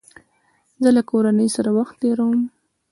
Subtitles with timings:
[0.81, 2.41] زه له کورنۍ سره وخت تېرووم.